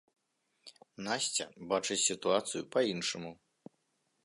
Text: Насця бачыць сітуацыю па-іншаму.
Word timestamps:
Насця 1.07 1.45
бачыць 1.73 1.99
сітуацыю 2.07 2.61
па-іншаму. 2.77 3.31